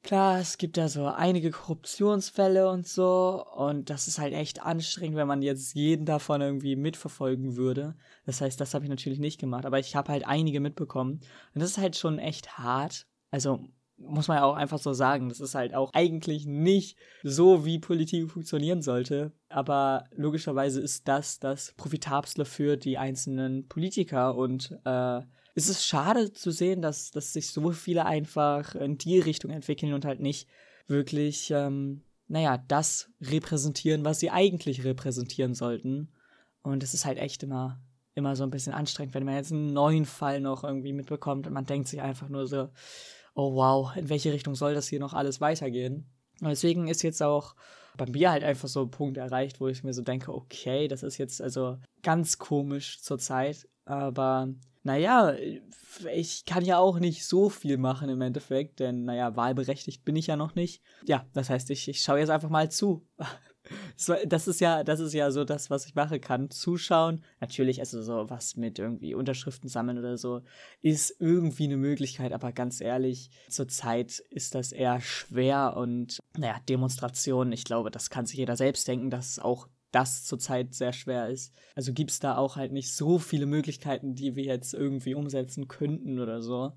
klar, 0.02 0.40
es 0.40 0.58
gibt 0.58 0.76
da 0.76 0.88
so 0.88 1.06
einige 1.06 1.50
Korruptionsfälle 1.50 2.70
und 2.70 2.87
so. 2.87 3.44
Und 3.55 3.90
das 3.90 4.08
ist 4.08 4.19
halt 4.19 4.34
echt 4.34 4.62
anstrengend, 4.62 5.17
wenn 5.17 5.29
man 5.29 5.43
jetzt 5.43 5.75
jeden 5.75 6.05
davon 6.06 6.40
irgendwie 6.40 6.76
mitverfolgen 6.76 7.56
würde. 7.56 7.96
Das 8.26 8.40
heißt, 8.40 8.61
das 8.61 8.75
habe 8.75 8.84
ich 8.84 8.90
natürlich 8.90 9.19
nicht 9.19 9.40
gemacht. 9.40 9.67
Aber 9.67 9.79
ich 9.79 9.96
habe 9.96 10.12
halt 10.12 10.26
einige 10.26 10.61
mitbekommen. 10.61 11.20
Und 11.55 11.62
das 11.62 11.70
ist 11.70 11.79
halt 11.79 11.96
schon 11.96 12.19
echt 12.19 12.58
hart. 12.58 13.06
Also 13.31 13.61
muss 13.96 14.28
man 14.28 14.38
ja 14.38 14.44
auch 14.44 14.56
einfach 14.56 14.78
so 14.78 14.93
sagen. 14.93 15.28
Das 15.28 15.40
ist 15.40 15.55
halt 15.55 15.75
auch 15.75 15.93
eigentlich 15.93 16.46
nicht 16.46 16.99
so, 17.23 17.64
wie 17.64 17.78
Politik 17.78 18.31
funktionieren 18.31 18.82
sollte. 18.82 19.32
Aber 19.49 20.05
logischerweise 20.14 20.81
ist 20.81 21.08
das 21.08 21.38
das 21.38 21.73
Profitabelste 21.76 22.44
für 22.44 22.76
die 22.76 22.99
einzelnen 22.99 23.69
Politiker 23.69 24.35
und 24.35 24.76
äh, 24.85 25.20
es 25.54 25.69
ist 25.69 25.87
schade 25.87 26.32
zu 26.32 26.50
sehen, 26.50 26.82
dass, 26.82 27.10
dass 27.10 27.32
sich 27.32 27.49
so 27.49 27.73
viele 27.73 28.06
einfach 28.06 28.75
in 28.75 28.99
die 28.99 29.18
Richtung 29.18 29.50
entwickeln 29.50 29.92
und 29.92 30.04
halt 30.04 30.21
nicht 30.21 30.49
wirklich, 30.87 31.50
ähm, 31.50 32.02
naja, 32.28 32.59
das 32.68 33.11
repräsentieren, 33.21 34.04
was 34.04 34.21
sie 34.21 34.30
eigentlich 34.30 34.85
repräsentieren 34.85 35.54
sollten. 35.54 36.09
Und 36.62 36.82
es 36.82 36.94
ist 36.94 37.04
halt 37.04 37.18
echt 37.18 37.42
immer, 37.42 37.80
immer 38.14 38.37
so 38.37 38.44
ein 38.44 38.50
bisschen 38.50 38.73
anstrengend, 38.73 39.14
wenn 39.14 39.25
man 39.25 39.35
jetzt 39.35 39.52
einen 39.52 39.73
neuen 39.73 40.06
Fall 40.06 40.40
noch 40.40 40.64
irgendwie 40.64 40.92
mitbekommt 40.92 41.47
und 41.47 41.52
man 41.52 41.66
denkt 41.66 41.88
sich 41.88 42.00
einfach 42.00 42.28
nur 42.28 42.47
so, 42.47 42.68
oh 43.35 43.54
wow, 43.54 43.94
in 43.97 44.09
welche 44.09 44.32
Richtung 44.32 44.54
soll 44.54 44.75
das 44.75 44.88
hier 44.88 45.00
noch 45.00 45.12
alles 45.12 45.40
weitergehen? 45.40 46.06
Und 46.40 46.49
deswegen 46.49 46.88
ist 46.88 47.02
jetzt 47.02 47.23
auch 47.23 47.54
bei 47.97 48.06
mir 48.06 48.30
halt 48.30 48.42
einfach 48.42 48.68
so 48.68 48.82
ein 48.82 48.90
Punkt 48.90 49.18
erreicht, 49.18 49.61
wo 49.61 49.68
ich 49.68 49.85
mir 49.85 49.92
so 49.92 50.02
denke, 50.02 50.32
okay, 50.32 50.88
das 50.88 51.02
ist 51.02 51.18
jetzt 51.18 51.42
also 51.42 51.78
ganz 52.02 52.38
komisch 52.38 53.02
zur 53.02 53.18
Zeit, 53.18 53.68
aber 53.85 54.49
naja, 54.83 55.35
ich 56.12 56.45
kann 56.45 56.65
ja 56.65 56.79
auch 56.79 56.99
nicht 56.99 57.25
so 57.27 57.49
viel 57.49 57.77
machen 57.77 58.09
im 58.09 58.21
Endeffekt, 58.21 58.81
denn 58.81 59.05
naja, 59.05 59.37
wahlberechtigt 59.37 60.05
bin 60.05 60.17
ich 60.17 60.27
ja 60.27 60.37
noch 60.37 60.55
nicht. 60.55 60.83
Ja, 61.05 61.27
das 61.35 61.51
heißt, 61.51 61.71
ich, 61.71 61.89
ich 61.89 62.01
schaue 62.01 62.19
jetzt 62.19 62.31
einfach 62.31 62.51
mal 62.51 62.71
zu. 62.71 63.07
Das 64.27 64.49
ist 64.49 64.61
ja, 64.61 64.83
das 64.83 64.99
ist 64.99 65.15
ja 65.15 65.31
so 65.31 65.45
das, 65.45 65.71
was 65.71 65.87
ich 65.87 65.95
machen 65.95 66.21
kann. 66.21 66.51
Zuschauen. 66.51 67.23
Natürlich, 67.41 67.79
also 67.79 68.03
so 68.03 68.29
was 68.29 68.57
mit 68.57 68.81
irgendwie 68.81 69.15
Unterschriften 69.15 69.69
sammeln 69.69 69.99
oder 69.99 70.19
so, 70.19 70.43
ist 70.81 71.15
irgendwie 71.21 71.65
eine 71.65 71.77
Möglichkeit, 71.77 72.33
aber 72.33 72.51
ganz 72.51 72.81
ehrlich, 72.81 73.31
zurzeit 73.49 74.19
ist 74.31 74.57
das 74.57 74.73
eher 74.73 75.01
schwer 75.01 75.77
und 75.77 76.19
naja, 76.37 76.57
Demonstrationen, 76.69 77.53
ich 77.53 77.62
glaube, 77.62 77.93
das 77.93 78.11
kann 78.11 78.27
sich 78.27 78.39
jeder 78.39 78.57
selbst 78.57 78.89
denken, 78.89 79.11
dass 79.11 79.31
es 79.31 79.39
auch 79.39 79.69
das 79.92 80.25
zurzeit 80.25 80.75
sehr 80.75 80.92
schwer 80.92 81.28
ist. 81.28 81.54
Also 81.76 81.92
gibt 81.92 82.11
es 82.11 82.18
da 82.18 82.37
auch 82.37 82.56
halt 82.56 82.72
nicht 82.72 82.92
so 82.92 83.18
viele 83.18 83.46
Möglichkeiten, 83.46 84.14
die 84.14 84.34
wir 84.34 84.44
jetzt 84.44 84.75
irgendwie 84.75 85.14
umsetzen 85.14 85.68
könnten 85.68 86.18
oder 86.18 86.42
so. 86.42 86.72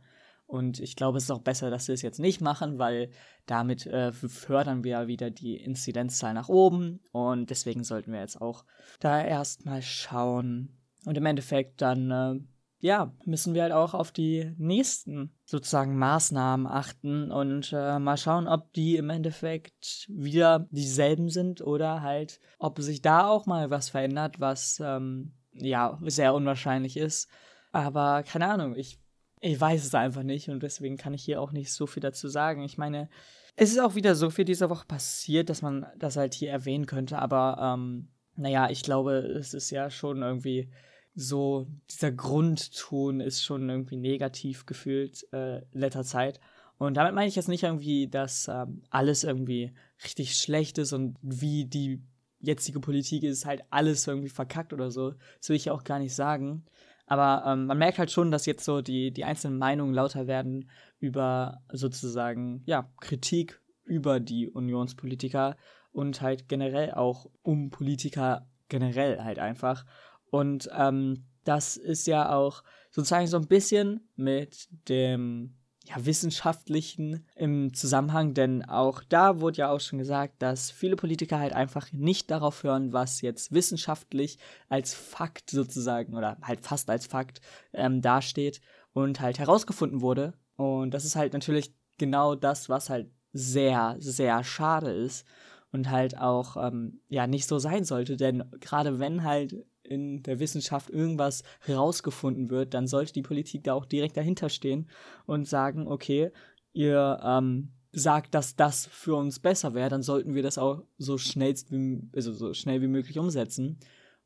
Und 0.47 0.79
ich 0.79 0.95
glaube, 0.95 1.17
es 1.17 1.23
ist 1.23 1.31
auch 1.31 1.41
besser, 1.41 1.71
dass 1.71 1.87
wir 1.87 1.95
es 1.95 2.03
jetzt 2.03 2.19
nicht 2.19 2.39
machen, 2.39 2.77
weil 2.77 3.09
damit 3.47 3.87
äh, 3.87 4.11
fördern 4.11 4.83
wir 4.83 4.91
ja 4.91 5.07
wieder 5.07 5.31
die 5.31 5.57
Inzidenzzahl 5.57 6.33
nach 6.33 6.49
oben. 6.49 6.99
Und 7.11 7.49
deswegen 7.49 7.83
sollten 7.83 8.11
wir 8.11 8.19
jetzt 8.19 8.39
auch 8.39 8.63
da 8.99 9.23
erstmal 9.23 9.81
schauen. 9.81 10.77
Und 11.05 11.17
im 11.17 11.25
Endeffekt 11.25 11.81
dann, 11.81 12.11
äh, 12.11 12.39
ja, 12.85 13.11
müssen 13.25 13.55
wir 13.55 13.63
halt 13.63 13.71
auch 13.71 13.95
auf 13.95 14.11
die 14.11 14.53
nächsten 14.59 15.31
sozusagen 15.43 15.97
Maßnahmen 15.97 16.67
achten 16.67 17.31
und 17.31 17.73
äh, 17.73 17.97
mal 17.97 18.15
schauen, 18.15 18.47
ob 18.47 18.71
die 18.73 18.97
im 18.97 19.09
Endeffekt 19.09 20.05
wieder 20.07 20.67
dieselben 20.69 21.29
sind 21.29 21.61
oder 21.61 22.03
halt, 22.03 22.39
ob 22.59 22.79
sich 22.79 23.01
da 23.01 23.27
auch 23.27 23.47
mal 23.47 23.71
was 23.71 23.89
verändert, 23.89 24.39
was 24.39 24.79
ähm, 24.85 25.33
ja 25.53 25.97
sehr 26.03 26.35
unwahrscheinlich 26.35 26.95
ist. 26.95 27.27
Aber 27.71 28.21
keine 28.21 28.49
Ahnung, 28.49 28.75
ich, 28.75 28.99
ich 29.41 29.59
weiß 29.59 29.83
es 29.83 29.95
einfach 29.95 30.23
nicht 30.23 30.49
und 30.49 30.61
deswegen 30.61 30.97
kann 30.97 31.15
ich 31.15 31.23
hier 31.23 31.41
auch 31.41 31.51
nicht 31.51 31.73
so 31.73 31.87
viel 31.87 32.01
dazu 32.01 32.27
sagen. 32.27 32.61
Ich 32.61 32.77
meine, 32.77 33.09
es 33.55 33.71
ist 33.71 33.79
auch 33.79 33.95
wieder 33.95 34.13
so 34.13 34.29
viel 34.29 34.45
diese 34.45 34.69
Woche 34.69 34.85
passiert, 34.85 35.49
dass 35.49 35.63
man 35.63 35.87
das 35.97 36.17
halt 36.17 36.35
hier 36.35 36.51
erwähnen 36.51 36.85
könnte, 36.85 37.17
aber 37.17 37.57
ähm, 37.59 38.09
naja, 38.35 38.69
ich 38.69 38.83
glaube, 38.83 39.13
es 39.13 39.55
ist 39.55 39.71
ja 39.71 39.89
schon 39.89 40.21
irgendwie 40.21 40.69
so, 41.15 41.67
dieser 41.89 42.11
Grundton 42.11 43.21
ist 43.21 43.43
schon 43.43 43.69
irgendwie 43.69 43.95
negativ 43.95 44.65
gefühlt 44.65 45.25
äh, 45.31 45.61
letzter 45.71 46.03
Zeit. 46.03 46.39
Und 46.77 46.97
damit 46.97 47.15
meine 47.15 47.29
ich 47.29 47.35
jetzt 47.35 47.47
nicht 47.47 47.63
irgendwie, 47.63 48.07
dass 48.07 48.49
ähm, 48.49 48.83
alles 48.89 49.23
irgendwie 49.23 49.73
richtig 50.03 50.35
schlecht 50.35 50.77
ist 50.77 50.91
und 50.91 51.17
wie 51.21 51.65
die 51.65 52.03
jetzige 52.39 52.81
Politik 52.81 53.23
ist, 53.23 53.45
halt 53.45 53.63
alles 53.69 54.05
irgendwie 54.07 54.29
verkackt 54.29 54.73
oder 54.73 54.91
so. 54.91 55.13
Das 55.39 55.49
will 55.49 55.55
ich 55.55 55.65
ja 55.65 55.73
auch 55.73 55.85
gar 55.85 55.99
nicht 55.99 56.13
sagen. 56.13 56.65
Aber 57.07 57.43
ähm, 57.47 57.67
man 57.67 57.77
merkt 57.77 57.97
halt 57.97 58.11
schon, 58.11 58.29
dass 58.29 58.45
jetzt 58.45 58.65
so 58.65 58.81
die, 58.81 59.11
die 59.11 59.23
einzelnen 59.23 59.57
Meinungen 59.57 59.93
lauter 59.93 60.27
werden 60.27 60.69
über 60.99 61.61
sozusagen, 61.71 62.61
ja, 62.65 62.89
Kritik 62.99 63.61
über 63.85 64.19
die 64.19 64.49
Unionspolitiker 64.49 65.55
und 65.91 66.21
halt 66.21 66.49
generell 66.49 66.91
auch 66.91 67.29
um 67.41 67.69
Politiker 67.69 68.47
generell 68.67 69.23
halt 69.23 69.39
einfach. 69.39 69.85
Und 70.29 70.69
ähm, 70.77 71.25
das 71.43 71.77
ist 71.77 72.07
ja 72.07 72.33
auch 72.33 72.63
sozusagen 72.91 73.27
so 73.27 73.37
ein 73.37 73.47
bisschen 73.47 74.09
mit 74.15 74.67
dem 74.89 75.55
ja, 75.87 76.03
wissenschaftlichen 76.03 77.25
im 77.35 77.73
Zusammenhang, 77.73 78.33
denn 78.33 78.65
auch 78.65 79.03
da 79.07 79.39
wurde 79.39 79.57
ja 79.57 79.69
auch 79.69 79.79
schon 79.79 79.99
gesagt, 79.99 80.41
dass 80.41 80.71
viele 80.71 80.95
Politiker 80.95 81.39
halt 81.39 81.53
einfach 81.53 81.91
nicht 81.91 82.31
darauf 82.31 82.63
hören, 82.63 82.91
was 82.91 83.21
jetzt 83.21 83.53
wissenschaftlich 83.53 84.39
als 84.67 84.95
Fakt 84.95 85.51
sozusagen 85.51 86.15
oder 86.15 86.37
halt 86.41 86.61
fast 86.61 86.89
als 86.89 87.05
Fakt 87.05 87.39
ähm, 87.71 88.01
dasteht 88.01 88.61
und 88.93 89.19
halt 89.19 89.37
herausgefunden 89.37 90.01
wurde. 90.01 90.33
Und 90.55 90.91
das 90.93 91.05
ist 91.05 91.15
halt 91.15 91.33
natürlich 91.33 91.75
genau 91.99 92.33
das, 92.33 92.67
was 92.67 92.89
halt 92.89 93.11
sehr, 93.31 93.95
sehr 93.99 94.43
schade 94.43 94.91
ist 94.91 95.25
und 95.71 95.91
halt 95.91 96.17
auch 96.17 96.57
ähm, 96.57 97.01
ja 97.09 97.27
nicht 97.27 97.47
so 97.47 97.59
sein 97.59 97.83
sollte, 97.83 98.17
denn 98.17 98.43
gerade 98.59 98.99
wenn 98.99 99.23
halt 99.23 99.65
in 99.85 100.23
der 100.23 100.39
Wissenschaft 100.39 100.89
irgendwas 100.89 101.43
herausgefunden 101.61 102.49
wird, 102.49 102.73
dann 102.73 102.87
sollte 102.87 103.13
die 103.13 103.21
Politik 103.21 103.63
da 103.63 103.73
auch 103.73 103.85
direkt 103.85 104.17
dahinter 104.17 104.49
stehen 104.49 104.89
und 105.25 105.47
sagen, 105.47 105.87
okay, 105.87 106.31
ihr 106.73 107.19
ähm, 107.23 107.71
sagt, 107.91 108.35
dass 108.35 108.55
das 108.55 108.85
für 108.87 109.15
uns 109.15 109.39
besser 109.39 109.73
wäre, 109.73 109.89
dann 109.89 110.03
sollten 110.03 110.35
wir 110.35 110.43
das 110.43 110.57
auch 110.57 110.83
so 110.97 111.17
schnell 111.17 111.55
wie, 111.69 112.01
also 112.13 112.33
so 112.33 112.53
schnell 112.53 112.81
wie 112.81 112.87
möglich 112.87 113.17
umsetzen. 113.17 113.79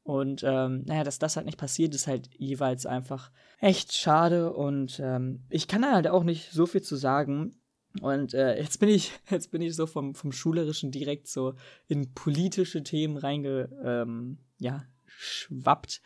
Und 0.04 0.44
ähm, 0.44 0.84
naja, 0.86 1.04
dass 1.04 1.20
das 1.20 1.36
halt 1.36 1.46
nicht 1.46 1.60
passiert, 1.60 1.94
ist 1.94 2.08
halt 2.08 2.30
jeweils 2.36 2.88
einfach 2.88 3.32
echt 3.60 3.94
schade. 3.94 4.52
Und 4.54 5.00
ähm, 5.04 5.44
ich 5.50 5.68
kann 5.68 5.84
da 5.84 5.94
halt 5.94 6.08
auch 6.08 6.24
nicht 6.24 6.52
so 6.52 6.66
viel 6.66 6.82
zu 6.82 6.96
sagen. 6.96 7.56
Und 8.02 8.34
äh, 8.34 8.60
jetzt 8.60 8.80
bin 8.80 8.90
ich, 8.90 9.12
jetzt 9.30 9.52
bin 9.52 9.62
ich 9.62 9.76
so 9.76 9.86
vom, 9.86 10.16
vom 10.16 10.32
Schulerischen 10.32 10.92
direkt 10.92 11.28
so 11.28 11.54
in 11.88 12.14
politische 12.14 12.82
Themen 12.82 13.18
reinge, 13.18 13.70
ähm, 13.84 14.40
ja, 14.58 14.84
schwappt. 15.20 16.02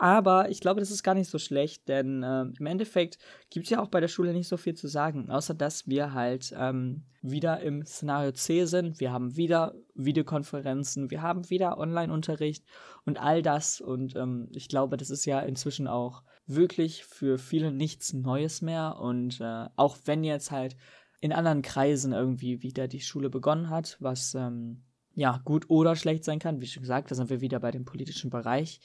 Aber 0.00 0.48
ich 0.48 0.60
glaube, 0.60 0.78
das 0.78 0.92
ist 0.92 1.02
gar 1.02 1.14
nicht 1.14 1.28
so 1.28 1.38
schlecht, 1.38 1.88
denn 1.88 2.22
äh, 2.22 2.42
im 2.42 2.66
Endeffekt 2.66 3.18
gibt 3.50 3.64
es 3.64 3.70
ja 3.70 3.80
auch 3.82 3.88
bei 3.88 3.98
der 3.98 4.06
Schule 4.06 4.32
nicht 4.32 4.46
so 4.46 4.56
viel 4.56 4.74
zu 4.74 4.86
sagen, 4.86 5.28
außer 5.28 5.54
dass 5.54 5.88
wir 5.88 6.14
halt 6.14 6.54
ähm, 6.56 7.02
wieder 7.20 7.60
im 7.60 7.84
Szenario 7.84 8.30
C 8.30 8.64
sind. 8.66 9.00
Wir 9.00 9.12
haben 9.12 9.36
wieder 9.36 9.74
Videokonferenzen, 9.94 11.10
wir 11.10 11.20
haben 11.20 11.50
wieder 11.50 11.78
Online-Unterricht 11.78 12.64
und 13.06 13.18
all 13.18 13.42
das. 13.42 13.80
Und 13.80 14.14
ähm, 14.14 14.48
ich 14.54 14.68
glaube, 14.68 14.96
das 14.96 15.10
ist 15.10 15.24
ja 15.24 15.40
inzwischen 15.40 15.88
auch 15.88 16.22
wirklich 16.46 17.04
für 17.04 17.36
viele 17.36 17.72
nichts 17.72 18.12
Neues 18.12 18.62
mehr. 18.62 18.98
Und 19.00 19.40
äh, 19.40 19.66
auch 19.74 19.96
wenn 20.04 20.22
jetzt 20.22 20.52
halt 20.52 20.76
in 21.20 21.32
anderen 21.32 21.62
Kreisen 21.62 22.12
irgendwie 22.12 22.62
wieder 22.62 22.86
die 22.86 23.00
Schule 23.00 23.30
begonnen 23.30 23.68
hat, 23.68 23.96
was 23.98 24.36
ähm, 24.36 24.84
ja, 25.18 25.40
gut 25.44 25.68
oder 25.68 25.96
schlecht 25.96 26.22
sein 26.22 26.38
kann. 26.38 26.60
Wie 26.60 26.66
schon 26.68 26.82
gesagt, 26.82 27.10
da 27.10 27.16
sind 27.16 27.28
wir 27.28 27.40
wieder 27.40 27.58
bei 27.58 27.72
dem 27.72 27.84
politischen 27.84 28.30
Bereich. 28.30 28.80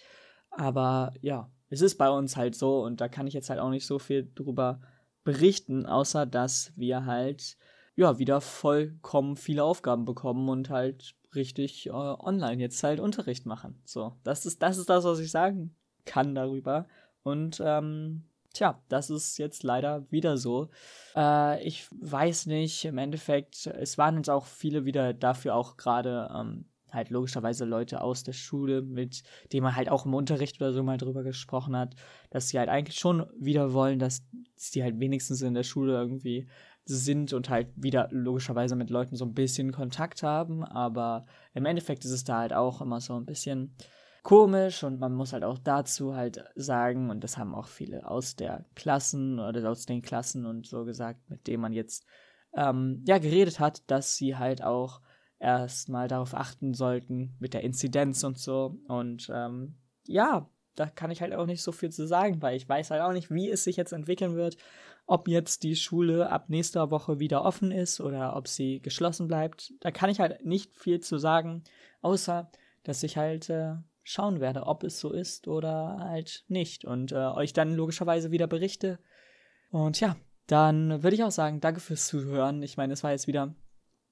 Aber 0.49 1.13
ja, 1.21 1.51
es 1.69 1.81
ist 1.81 1.99
bei 1.99 2.09
uns 2.09 2.35
halt 2.35 2.55
so 2.55 2.83
und 2.83 3.01
da 3.01 3.07
kann 3.07 3.27
ich 3.27 3.35
jetzt 3.35 3.51
halt 3.51 3.59
auch 3.59 3.69
nicht 3.69 3.85
so 3.85 3.99
viel 3.99 4.31
drüber 4.33 4.81
berichten, 5.23 5.85
außer 5.85 6.25
dass 6.25 6.73
wir 6.75 7.05
halt 7.05 7.55
ja 7.95 8.17
wieder 8.17 8.41
vollkommen 8.41 9.35
viele 9.35 9.63
Aufgaben 9.63 10.05
bekommen 10.05 10.49
und 10.49 10.71
halt 10.71 11.13
richtig 11.35 11.85
äh, 11.85 11.91
online 11.91 12.59
jetzt 12.59 12.81
halt 12.83 12.99
Unterricht 12.99 13.45
machen. 13.45 13.79
So, 13.85 14.17
das 14.23 14.47
ist 14.47 14.63
das 14.63 14.79
ist 14.79 14.89
das, 14.89 15.03
was 15.03 15.19
ich 15.19 15.29
sagen 15.29 15.75
kann 16.05 16.33
darüber. 16.33 16.87
Und 17.21 17.61
ähm, 17.63 18.23
Tja, 18.53 18.81
das 18.87 19.09
ist 19.09 19.37
jetzt 19.39 19.63
leider 19.63 20.09
wieder 20.11 20.37
so. 20.37 20.69
Äh, 21.15 21.63
ich 21.63 21.87
weiß 21.91 22.45
nicht, 22.45 22.85
im 22.85 22.99
Endeffekt, 22.99 23.67
es 23.67 23.97
waren 23.97 24.17
jetzt 24.17 24.29
auch 24.29 24.45
viele 24.45 24.85
wieder 24.85 25.13
dafür 25.13 25.55
auch 25.55 25.75
gerade 25.75 26.29
ähm, 26.33 26.65
halt 26.93 27.09
logischerweise 27.09 27.65
Leute 27.65 28.01
aus 28.01 28.23
der 28.23 28.33
Schule, 28.33 28.81
mit 28.81 29.23
denen 29.51 29.63
man 29.63 29.75
halt 29.75 29.89
auch 29.89 30.05
im 30.05 30.13
Unterricht 30.13 30.61
oder 30.61 30.71
so 30.71 30.83
mal 30.83 30.97
drüber 30.97 31.23
gesprochen 31.23 31.75
hat, 31.75 31.95
dass 32.29 32.49
sie 32.49 32.59
halt 32.59 32.69
eigentlich 32.69 32.99
schon 32.99 33.25
wieder 33.39 33.73
wollen, 33.73 33.99
dass 33.99 34.23
sie 34.55 34.83
halt 34.83 34.99
wenigstens 34.99 35.41
in 35.41 35.55
der 35.55 35.63
Schule 35.63 35.93
irgendwie 35.93 36.47
sind 36.85 37.33
und 37.33 37.49
halt 37.49 37.69
wieder 37.75 38.09
logischerweise 38.11 38.75
mit 38.75 38.89
Leuten 38.89 39.15
so 39.15 39.25
ein 39.25 39.33
bisschen 39.33 39.71
Kontakt 39.71 40.21
haben, 40.21 40.63
aber 40.63 41.25
im 41.53 41.65
Endeffekt 41.65 42.05
ist 42.05 42.11
es 42.11 42.23
da 42.23 42.39
halt 42.39 42.53
auch 42.53 42.81
immer 42.81 42.99
so 42.99 43.15
ein 43.15 43.25
bisschen 43.25 43.75
komisch 44.23 44.83
und 44.83 44.99
man 44.99 45.13
muss 45.13 45.33
halt 45.33 45.43
auch 45.43 45.59
dazu 45.59 46.15
halt 46.15 46.43
sagen, 46.55 47.09
und 47.09 47.23
das 47.23 47.37
haben 47.37 47.53
auch 47.53 47.67
viele 47.67 48.09
aus 48.09 48.35
der 48.35 48.65
Klassen 48.73 49.39
oder 49.39 49.69
aus 49.69 49.85
den 49.85 50.01
Klassen 50.01 50.45
und 50.45 50.65
so 50.65 50.85
gesagt, 50.85 51.29
mit 51.29 51.45
denen 51.45 51.61
man 51.61 51.73
jetzt 51.73 52.05
ähm, 52.55 53.03
ja 53.05 53.17
geredet 53.17 53.59
hat, 53.59 53.89
dass 53.91 54.15
sie 54.15 54.37
halt 54.37 54.63
auch 54.63 55.01
erstmal 55.39 56.07
darauf 56.07 56.33
achten 56.33 56.73
sollten 56.73 57.35
mit 57.39 57.53
der 57.53 57.63
Inzidenz 57.63 58.23
und 58.23 58.39
so. 58.39 58.77
Und 58.87 59.29
ähm, 59.33 59.75
ja, 60.05 60.49
da 60.75 60.87
kann 60.87 61.11
ich 61.11 61.21
halt 61.21 61.33
auch 61.33 61.45
nicht 61.45 61.61
so 61.61 61.73
viel 61.73 61.91
zu 61.91 62.07
sagen, 62.07 62.41
weil 62.41 62.55
ich 62.55 62.67
weiß 62.67 62.91
halt 62.91 63.01
auch 63.01 63.11
nicht, 63.11 63.29
wie 63.29 63.49
es 63.49 63.65
sich 63.65 63.75
jetzt 63.75 63.91
entwickeln 63.91 64.35
wird, 64.35 64.55
ob 65.05 65.27
jetzt 65.27 65.63
die 65.63 65.75
Schule 65.75 66.29
ab 66.29 66.49
nächster 66.49 66.91
Woche 66.91 67.19
wieder 67.19 67.43
offen 67.43 67.71
ist 67.71 67.99
oder 67.99 68.37
ob 68.37 68.47
sie 68.47 68.79
geschlossen 68.79 69.27
bleibt. 69.27 69.73
Da 69.81 69.91
kann 69.91 70.09
ich 70.09 70.21
halt 70.21 70.45
nicht 70.45 70.73
viel 70.73 71.01
zu 71.01 71.17
sagen, 71.17 71.63
außer 72.01 72.49
dass 72.83 73.03
ich 73.03 73.17
halt 73.17 73.49
äh, 73.49 73.75
schauen 74.03 74.39
werde, 74.39 74.67
ob 74.67 74.83
es 74.83 74.99
so 74.99 75.11
ist 75.11 75.47
oder 75.47 75.97
halt 75.99 76.43
nicht. 76.47 76.85
Und 76.85 77.11
äh, 77.11 77.15
euch 77.15 77.53
dann 77.53 77.73
logischerweise 77.73 78.31
wieder 78.31 78.47
berichte. 78.47 78.99
Und 79.71 79.99
ja, 79.99 80.15
dann 80.47 81.03
würde 81.03 81.15
ich 81.15 81.23
auch 81.23 81.31
sagen, 81.31 81.61
danke 81.61 81.79
fürs 81.79 82.07
Zuhören. 82.07 82.61
Ich 82.63 82.77
meine, 82.77 82.93
es 82.93 83.03
war 83.03 83.11
jetzt 83.11 83.27
wieder 83.27 83.55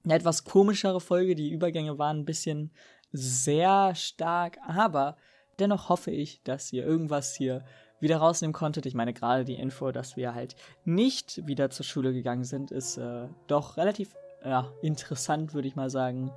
eine 0.04 0.14
etwas 0.14 0.44
komischere 0.44 1.00
Folge. 1.00 1.34
Die 1.34 1.50
Übergänge 1.50 1.98
waren 1.98 2.20
ein 2.20 2.24
bisschen 2.24 2.72
sehr 3.12 3.94
stark, 3.94 4.58
aber 4.66 5.16
dennoch 5.58 5.88
hoffe 5.88 6.10
ich, 6.10 6.42
dass 6.42 6.72
ihr 6.72 6.84
irgendwas 6.84 7.34
hier 7.34 7.64
wieder 8.00 8.16
rausnehmen 8.16 8.52
konntet. 8.52 8.86
Ich 8.86 8.94
meine, 8.94 9.12
gerade 9.12 9.44
die 9.44 9.54
Info, 9.54 9.92
dass 9.92 10.16
wir 10.16 10.34
halt 10.34 10.56
nicht 10.84 11.46
wieder 11.46 11.70
zur 11.70 11.84
Schule 11.84 12.12
gegangen 12.12 12.44
sind, 12.44 12.70
ist 12.70 12.96
äh, 12.96 13.28
doch 13.46 13.76
relativ 13.76 14.16
ja, 14.44 14.72
interessant, 14.82 15.54
würde 15.54 15.68
ich 15.68 15.76
mal 15.76 15.90
sagen. 15.90 16.32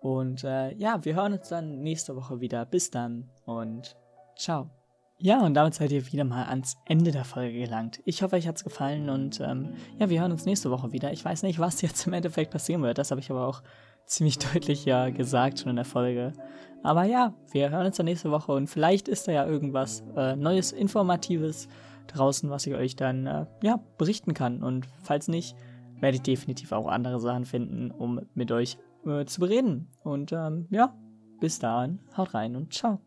Und 0.00 0.44
äh, 0.44 0.74
ja, 0.74 1.04
wir 1.04 1.14
hören 1.14 1.34
uns 1.34 1.48
dann 1.48 1.80
nächste 1.82 2.16
Woche 2.16 2.40
wieder. 2.40 2.64
Bis 2.64 2.90
dann 2.90 3.30
und 3.44 3.96
ciao. 4.36 4.70
Ja, 5.18 5.40
und 5.44 5.54
damit 5.54 5.74
seid 5.74 5.92
ihr 5.92 6.12
wieder 6.12 6.24
mal 6.24 6.44
ans 6.44 6.76
Ende 6.84 7.10
der 7.10 7.24
Folge 7.24 7.58
gelangt. 7.58 8.00
Ich 8.04 8.22
hoffe, 8.22 8.36
euch 8.36 8.46
hat's 8.46 8.64
gefallen 8.64 9.08
und 9.08 9.40
ähm, 9.40 9.72
ja, 9.98 10.10
wir 10.10 10.20
hören 10.20 10.32
uns 10.32 10.44
nächste 10.44 10.70
Woche 10.70 10.92
wieder. 10.92 11.10
Ich 11.10 11.24
weiß 11.24 11.42
nicht, 11.42 11.58
was 11.58 11.80
jetzt 11.80 12.06
im 12.06 12.12
Endeffekt 12.12 12.50
passieren 12.50 12.82
wird. 12.82 12.98
Das 12.98 13.10
habe 13.10 13.20
ich 13.20 13.30
aber 13.30 13.46
auch 13.46 13.62
ziemlich 14.04 14.38
deutlich 14.52 14.84
ja 14.84 15.08
gesagt 15.08 15.60
schon 15.60 15.70
in 15.70 15.76
der 15.76 15.86
Folge. 15.86 16.34
Aber 16.82 17.04
ja, 17.04 17.32
wir 17.50 17.70
hören 17.70 17.86
uns 17.86 17.96
dann 17.96 18.06
nächste 18.06 18.30
Woche 18.30 18.52
und 18.52 18.68
vielleicht 18.68 19.08
ist 19.08 19.26
da 19.26 19.32
ja 19.32 19.46
irgendwas 19.46 20.04
äh, 20.16 20.36
Neues, 20.36 20.72
Informatives 20.72 21.66
draußen, 22.08 22.50
was 22.50 22.66
ich 22.66 22.74
euch 22.74 22.94
dann 22.94 23.26
äh, 23.26 23.46
ja 23.62 23.80
berichten 23.96 24.34
kann. 24.34 24.62
Und 24.62 24.86
falls 25.02 25.28
nicht, 25.28 25.56
werde 25.98 26.16
ich 26.16 26.22
definitiv 26.22 26.72
auch 26.72 26.88
andere 26.88 27.20
Sachen 27.20 27.46
finden, 27.46 27.90
um 27.90 28.20
mit 28.34 28.52
euch 28.52 28.76
äh, 29.06 29.24
zu 29.26 29.40
bereden. 29.40 29.88
Und 30.02 30.32
ähm, 30.32 30.66
ja, 30.70 30.94
bis 31.40 31.58
dahin, 31.58 32.00
haut 32.16 32.34
rein 32.34 32.56
und 32.56 32.72
ciao. 32.72 33.00